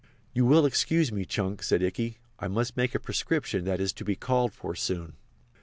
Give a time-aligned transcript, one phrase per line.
[0.33, 2.17] "You will excuse me, Chunk," said Ikey.
[2.39, 5.13] "I must make a prescription that is to be called for soon."